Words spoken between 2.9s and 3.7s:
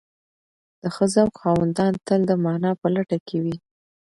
لټه کې وي.